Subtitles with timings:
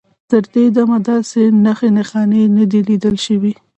[0.29, 3.53] تر دې دمه داسې نښې نښانې نه دي لیدل شوي.